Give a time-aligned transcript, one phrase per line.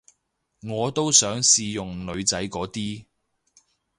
[0.63, 3.05] 我都想試用女仔嗰啲